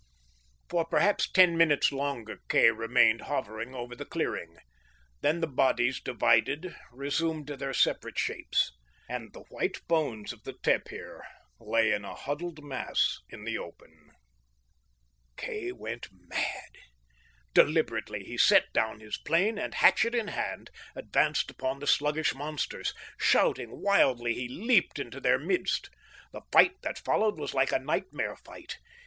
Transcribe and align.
For 0.67 0.83
perhaps 0.83 1.31
ten 1.31 1.55
minutes 1.55 1.91
longer 1.91 2.39
Kay 2.49 2.71
remained 2.71 3.21
hovering 3.21 3.75
above 3.75 3.99
the 3.99 4.05
clearing. 4.05 4.57
Then 5.21 5.41
the 5.41 5.45
bodies 5.47 6.01
divided, 6.01 6.75
resuming 6.91 7.45
their 7.45 7.71
separate 7.75 8.17
shapes. 8.17 8.71
And 9.07 9.31
the 9.31 9.43
white 9.49 9.85
bones 9.87 10.33
of 10.33 10.41
the 10.41 10.53
tapir 10.63 11.23
lay 11.59 11.91
in 11.91 12.03
a 12.03 12.15
huddled 12.15 12.63
mass 12.63 13.19
in 13.29 13.43
the 13.43 13.59
open. 13.59 14.09
Kay 15.37 15.71
went 15.71 16.07
mad. 16.11 16.71
Deliberately 17.53 18.23
he 18.23 18.39
set 18.39 18.73
down 18.73 19.01
his 19.01 19.19
plane, 19.19 19.59
and, 19.59 19.75
hatchet 19.75 20.15
in 20.15 20.29
hand, 20.29 20.71
advanced 20.95 21.51
upon 21.51 21.77
the 21.77 21.85
sluggish 21.85 22.33
monsters. 22.33 22.95
Shouting 23.19 23.83
wildly, 23.83 24.33
he 24.33 24.47
leaped 24.47 24.97
into 24.97 25.19
their 25.19 25.37
midst. 25.37 25.91
The 26.31 26.41
fight 26.51 26.81
that 26.81 26.97
followed 26.97 27.37
was 27.39 27.53
like 27.53 27.71
a 27.71 27.77
nightmare 27.77 28.35
fight. 28.37 28.79